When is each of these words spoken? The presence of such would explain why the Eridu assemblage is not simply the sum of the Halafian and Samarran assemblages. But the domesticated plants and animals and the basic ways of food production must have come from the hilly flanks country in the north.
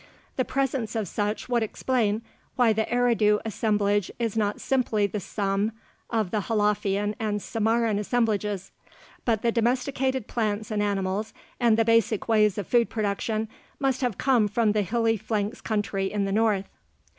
The 0.35 0.43
presence 0.43 0.95
of 0.95 1.07
such 1.07 1.47
would 1.47 1.61
explain 1.61 2.23
why 2.55 2.73
the 2.73 2.87
Eridu 2.91 3.39
assemblage 3.45 4.09
is 4.17 4.35
not 4.35 4.59
simply 4.59 5.05
the 5.05 5.19
sum 5.19 5.73
of 6.09 6.31
the 6.31 6.41
Halafian 6.41 7.13
and 7.19 7.39
Samarran 7.39 7.99
assemblages. 7.99 8.71
But 9.25 9.43
the 9.43 9.51
domesticated 9.51 10.27
plants 10.27 10.71
and 10.71 10.81
animals 10.81 11.35
and 11.59 11.77
the 11.77 11.85
basic 11.85 12.27
ways 12.27 12.57
of 12.57 12.65
food 12.65 12.89
production 12.89 13.47
must 13.77 14.01
have 14.01 14.17
come 14.17 14.47
from 14.47 14.71
the 14.71 14.81
hilly 14.81 15.17
flanks 15.17 15.61
country 15.61 16.11
in 16.11 16.25
the 16.25 16.31
north. 16.31 16.67